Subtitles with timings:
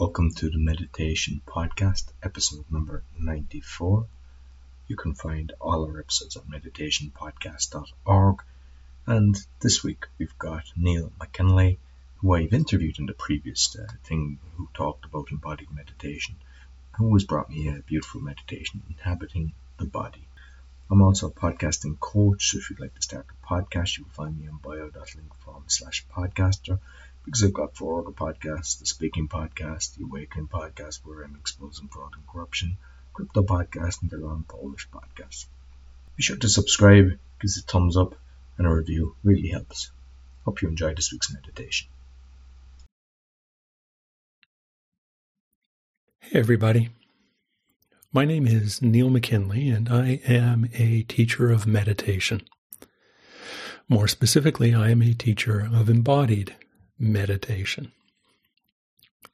[0.00, 4.06] Welcome to the Meditation Podcast, episode number 94.
[4.86, 8.42] You can find all our episodes on meditationpodcast.org.
[9.08, 11.78] And this week we've got Neil McKinlay,
[12.18, 16.36] who I've interviewed in the previous uh, thing, who talked about embodied meditation,
[16.96, 20.27] who has brought me a beautiful meditation, Inhabiting the Body.
[20.90, 24.10] I'm also a podcasting coach, so if you'd like to start a podcast, you will
[24.12, 25.32] find me on bio.link
[25.66, 26.78] slash podcaster
[27.26, 31.88] because I've got four other podcasts the Speaking Podcast, the Awakening Podcast, where I'm exposing
[31.88, 32.78] fraud and corruption,
[33.12, 35.44] Crypto Podcast, and the Long Polish Podcast.
[36.16, 38.14] Be sure to subscribe, give us a thumbs up,
[38.56, 39.90] and a review really helps.
[40.46, 41.88] Hope you enjoyed this week's meditation.
[46.20, 46.88] Hey, everybody.
[48.10, 52.40] My name is Neil McKinlay, and I am a teacher of meditation.
[53.86, 56.56] More specifically, I am a teacher of embodied
[56.98, 57.92] meditation.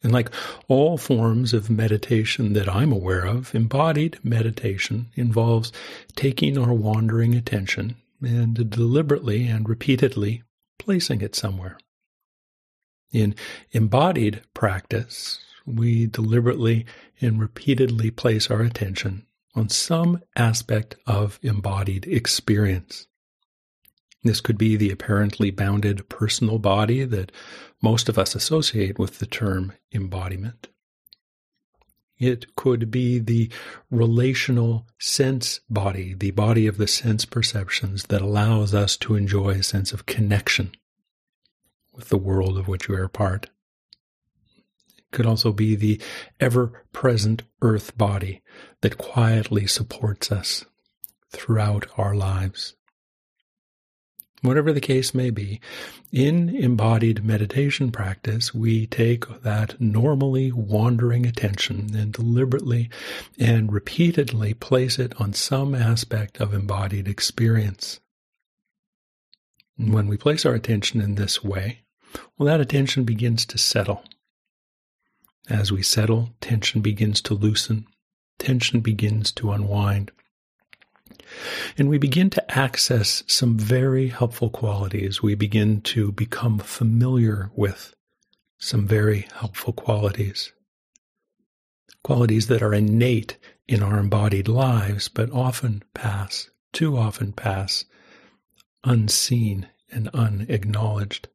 [0.02, 0.28] And like
[0.66, 5.70] all forms of meditation that I'm aware of, embodied meditation involves
[6.16, 10.42] taking our wandering attention and deliberately and repeatedly
[10.81, 11.78] placing it somewhere.
[13.12, 13.36] In
[13.70, 16.87] embodied practice, we deliberately
[17.20, 23.06] and repeatedly place our attention on some aspect of embodied experience.
[24.23, 27.31] This could be the apparently bounded personal body that
[27.83, 30.69] most of us associate with the term embodiment.
[32.19, 33.51] It could be the
[33.91, 39.62] relational sense body, the body of the sense perceptions that allows us to enjoy a
[39.62, 40.73] sense of connection
[41.93, 43.51] with the world of which we are part.
[45.15, 46.01] Could also be the
[46.41, 48.43] ever present earth body
[48.81, 50.65] that quietly supports us
[51.31, 52.75] throughout our lives.
[54.43, 55.61] Whatever the case may be,
[56.12, 62.91] in embodied meditation practice, we take that normally wandering attention and deliberately
[63.39, 68.00] and repeatedly place it on some aspect of embodied experience.
[69.77, 71.84] when we place our attention in this way,
[72.37, 74.03] well, that attention begins to settle.
[75.49, 77.87] As we settle, tension begins to loosen,
[78.38, 80.10] tension begins to unwind.
[81.77, 85.22] And we begin to access some very helpful qualities.
[85.22, 87.94] We begin to become familiar with
[88.59, 90.53] some very helpful qualities.
[92.03, 93.37] Qualities that are innate
[93.69, 97.84] in our embodied lives, but often pass, too often pass,
[98.82, 101.28] unseen and unacknowledged.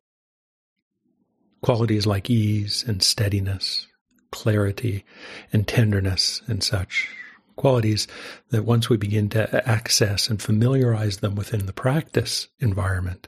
[1.62, 3.88] Qualities like ease and steadiness,
[4.32, 5.06] clarity
[5.52, 7.10] and tenderness and such
[7.56, 8.08] qualities
[8.52, 13.28] that once we begin to access and familiarize them within the practice environment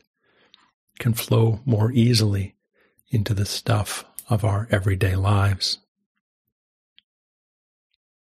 [1.00, 2.56] can flow more easily
[3.09, 5.79] into the stuff of our everyday lives.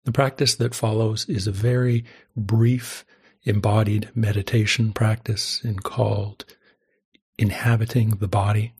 [0.04, 2.04] The practice that follows is a very
[2.36, 3.04] brief
[3.44, 6.44] embodied meditation practice and called
[7.38, 8.74] inhabiting the body.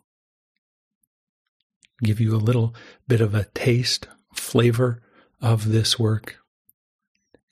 [2.03, 2.75] Give you a little
[3.07, 5.03] bit of a taste, flavor
[5.41, 6.43] of this work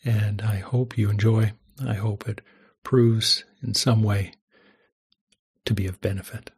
[0.04, 1.52] and I hope you enjoy.
[1.84, 2.40] I hope it
[2.82, 4.32] proves in some way
[5.64, 6.50] to be of benefit.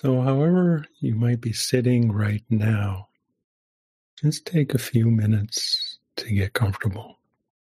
[0.00, 3.10] So, however you might be sitting right now,
[4.20, 7.20] just take a few minutes to get comfortable.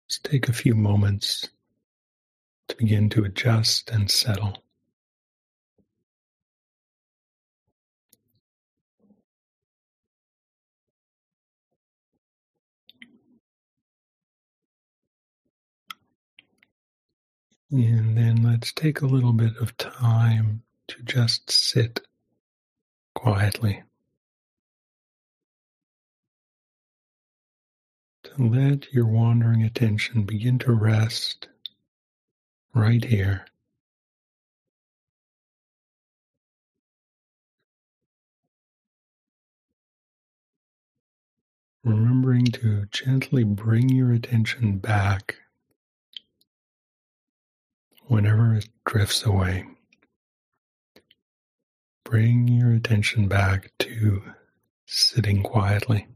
[0.09, 1.51] Just take a few moments
[2.69, 4.65] to begin to adjust and settle.
[17.71, 22.01] And then let's take a little bit of time to just sit
[23.15, 23.83] quietly.
[28.25, 31.49] To let your wandering attention begin to rest
[32.75, 33.47] right here.
[41.85, 45.37] Remembering to gently bring your attention back
[48.07, 49.65] whenever it drifts away.
[52.05, 54.23] Bring your attention back to
[54.87, 56.07] sitting quietly.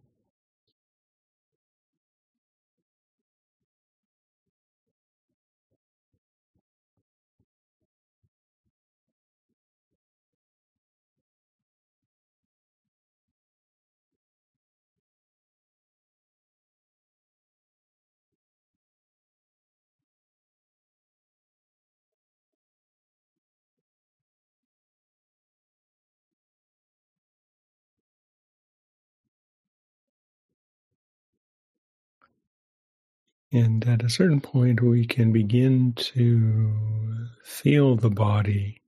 [33.51, 38.83] And at a certain point, we can begin to feel the body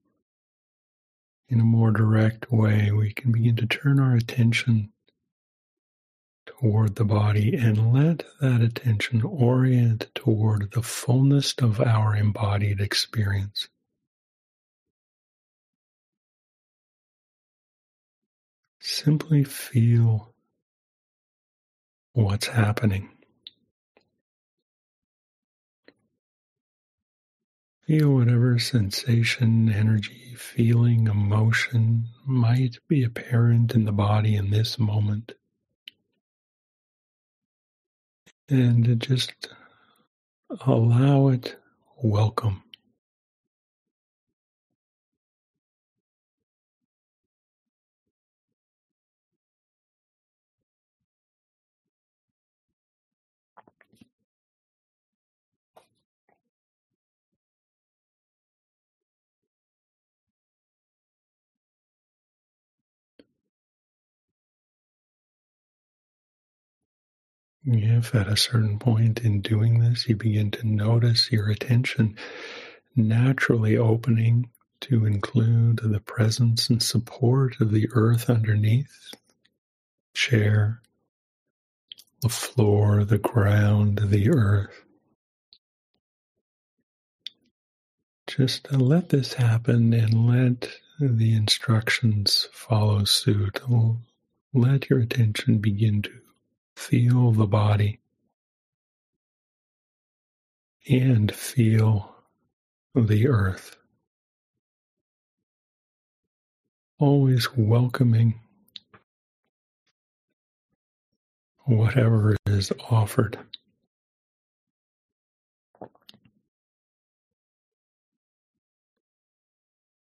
[1.49, 2.91] in a more direct way.
[2.91, 4.91] We can begin to turn our attention
[6.45, 13.67] toward the body and let that attention orient toward the fullness of our embodied experience.
[18.79, 20.33] Simply feel
[22.13, 23.09] what's happening.
[27.87, 35.33] Feel whatever sensation, energy, feeling, emotion might be apparent in the body in this moment.
[38.49, 39.49] And just
[40.65, 41.57] allow it
[42.03, 42.63] welcome.
[67.63, 72.17] If at a certain point in doing this you begin to notice your attention
[72.95, 74.49] naturally opening
[74.81, 79.13] to include the presence and support of the earth underneath,
[80.13, 80.81] chair,
[82.21, 84.83] the floor, the ground, the earth.
[88.27, 93.59] Just uh, let this happen and let the instructions follow suit.
[94.53, 96.11] Let your attention begin to
[96.75, 97.99] Feel the body
[100.89, 102.15] and feel
[102.95, 103.77] the earth.
[106.99, 108.39] Always welcoming
[111.65, 113.37] whatever is offered.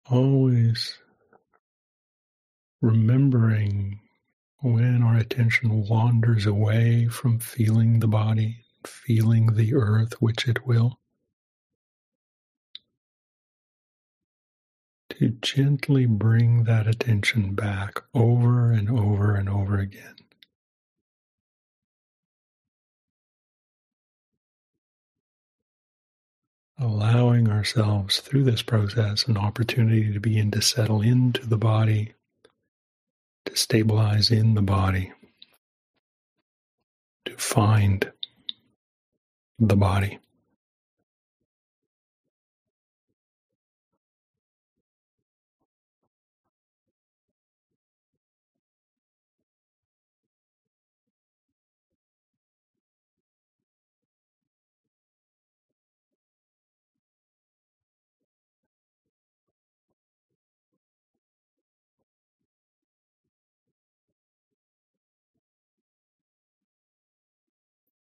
[0.09, 0.97] Always
[2.81, 3.99] remembering
[4.61, 10.99] when our attention wanders away from feeling the body, feeling the earth, which it will,
[15.09, 20.15] to gently bring that attention back over and over and over again.
[26.79, 32.13] Allowing ourselves through this process an opportunity to begin to settle into the body
[33.49, 35.11] to stabilize in the body,
[37.25, 38.11] to find
[39.57, 40.19] the body.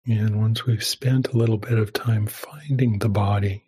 [0.08, 3.64] And once we've spent a little bit of time finding the body,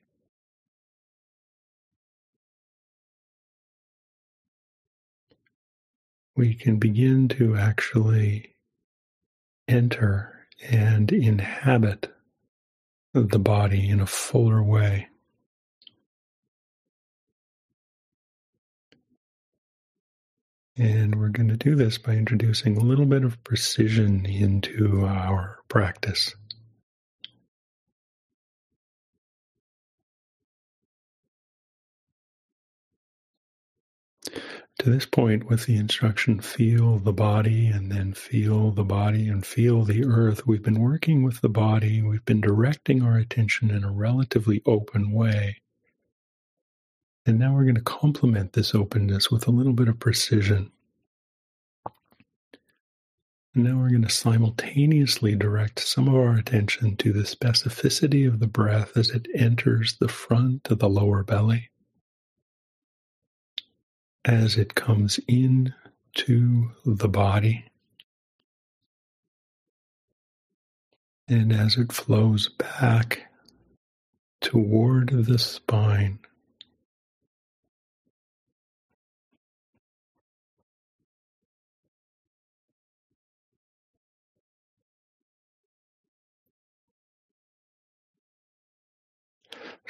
[6.34, 8.54] we can begin to actually
[9.68, 12.10] enter and inhabit
[13.12, 15.09] the body in a fuller way.
[20.76, 25.58] And we're going to do this by introducing a little bit of precision into our
[25.68, 26.34] practice.
[34.80, 39.44] To this point, with the instruction, feel the body and then feel the body and
[39.44, 43.84] feel the earth, we've been working with the body, we've been directing our attention in
[43.84, 45.60] a relatively open way.
[47.26, 50.72] And now we're going to complement this openness with a little bit of precision.
[53.54, 58.38] And now we're going to simultaneously direct some of our attention to the specificity of
[58.38, 61.70] the breath as it enters the front of the lower belly,
[64.24, 65.74] as it comes in
[66.14, 67.64] to the body,
[71.28, 73.22] and as it flows back
[74.40, 76.18] toward the spine.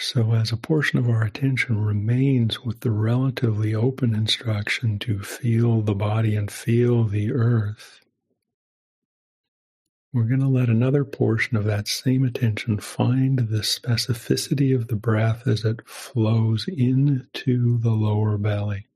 [0.02, 5.82] So, as a portion of our attention remains with the relatively open instruction to feel
[5.82, 8.00] the body and feel the earth,
[10.10, 14.96] we're going to let another portion of that same attention find the specificity of the
[14.96, 18.86] breath as it flows into the lower belly.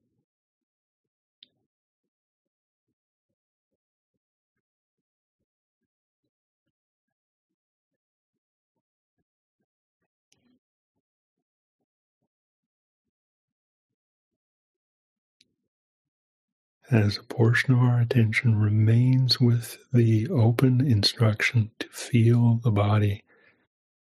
[16.91, 23.25] As a portion of our attention remains with the open instruction to feel the body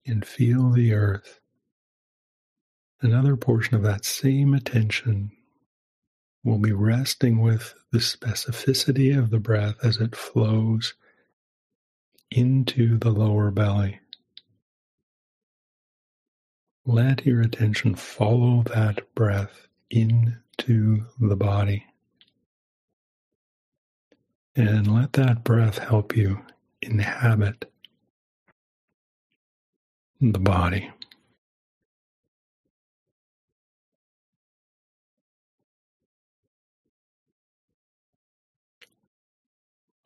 [0.05, 1.39] and feel the earth,
[3.01, 5.31] another portion of that same attention
[6.43, 10.95] will be resting with the specificity of the breath as it flows
[12.31, 13.99] into the lower belly.
[16.83, 21.85] Let your attention follow that breath into the body.
[24.55, 26.41] And let that breath help you
[26.81, 27.71] inhabit
[30.21, 30.91] the body.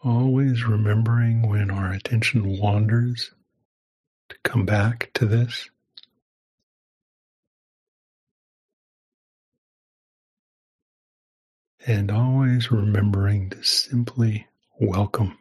[0.03, 3.31] Always remembering when our attention wanders
[4.29, 5.69] to come back to this.
[11.87, 14.47] And always remembering to simply
[14.79, 15.37] welcome.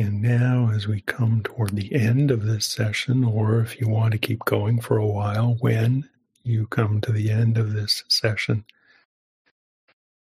[0.00, 4.12] And now, as we come toward the end of this session, or if you want
[4.12, 6.08] to keep going for a while, when
[6.42, 8.64] you come to the end of this session,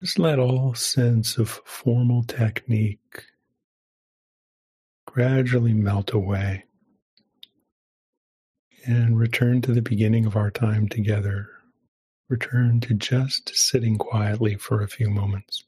[0.02, 3.26] just let all sense of formal technique
[5.08, 6.66] gradually melt away
[8.86, 11.50] and return to the beginning of our time together.
[12.30, 15.64] Return to just sitting quietly for a few moments.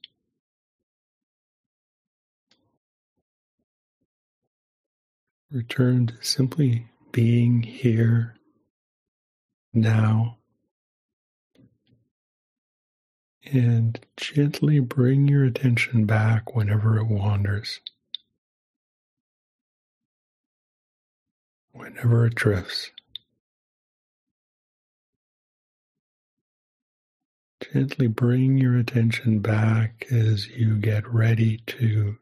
[5.52, 8.36] Return to simply being here
[9.74, 10.38] now.
[13.46, 17.80] And gently bring your attention back whenever it wanders,
[21.72, 22.92] whenever it drifts.
[27.72, 32.18] Gently bring your attention back as you get ready to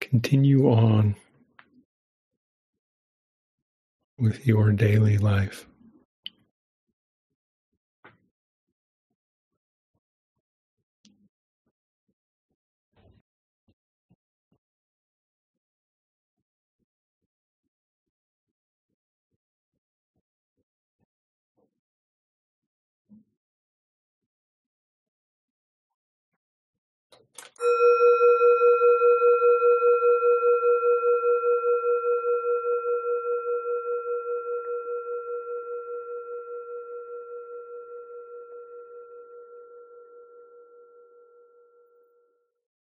[0.00, 1.16] continue on
[4.18, 5.66] with your daily life.